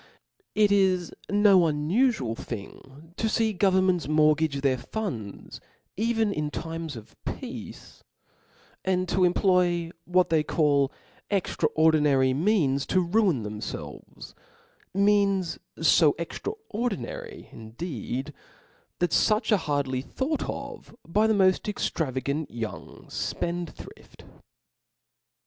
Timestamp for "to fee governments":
3.17-4.07